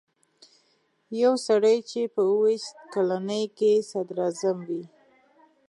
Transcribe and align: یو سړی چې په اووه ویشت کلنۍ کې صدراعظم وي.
یو 1.21 1.33
سړی 1.47 1.77
چې 1.89 2.01
په 2.13 2.21
اووه 2.29 2.41
ویشت 2.49 2.75
کلنۍ 2.93 3.43
کې 3.57 3.71
صدراعظم 3.91 4.57
وي. 4.67 4.83